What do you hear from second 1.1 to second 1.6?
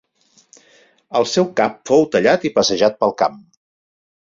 El seu